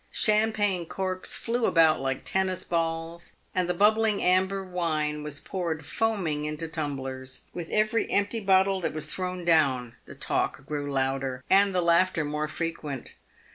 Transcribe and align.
Champagne 0.09 0.87
corks 0.87 1.37
flew 1.37 1.65
about 1.67 1.99
like 2.01 2.23
tennis 2.25 2.63
balls, 2.63 3.35
and 3.53 3.69
the 3.69 3.73
bubbling 3.75 4.19
amber 4.19 4.63
wine 4.63 5.21
was 5.21 5.39
poured 5.39 5.85
foaming 5.85 6.45
into 6.45 6.67
tumblers. 6.67 7.43
"With 7.53 7.69
every 7.69 8.09
empty 8.09 8.39
bottle 8.39 8.81
that 8.81 8.95
was 8.95 9.13
thrown 9.13 9.45
down, 9.45 9.95
the 10.07 10.15
talk 10.15 10.65
grew 10.65 10.91
louder 10.91 11.43
and 11.51 11.71
the 11.75 11.83
laughter 11.83 12.25
more 12.25 12.47
frequent. 12.47 13.11